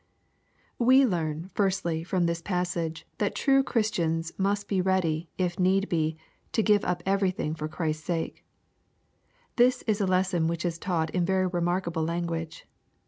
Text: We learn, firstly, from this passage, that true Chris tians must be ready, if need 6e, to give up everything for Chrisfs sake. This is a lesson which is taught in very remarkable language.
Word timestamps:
We 0.79 1.05
learn, 1.05 1.51
firstly, 1.53 2.03
from 2.03 2.25
this 2.25 2.41
passage, 2.41 3.05
that 3.19 3.35
true 3.35 3.61
Chris 3.61 3.91
tians 3.91 4.31
must 4.35 4.67
be 4.67 4.81
ready, 4.81 5.29
if 5.37 5.59
need 5.59 5.91
6e, 5.91 6.15
to 6.53 6.63
give 6.63 6.83
up 6.83 7.03
everything 7.05 7.53
for 7.53 7.69
Chrisfs 7.69 8.03
sake. 8.03 8.43
This 9.57 9.83
is 9.85 10.01
a 10.01 10.07
lesson 10.07 10.47
which 10.47 10.65
is 10.65 10.79
taught 10.79 11.11
in 11.11 11.23
very 11.23 11.45
remarkable 11.45 12.03
language. 12.03 12.65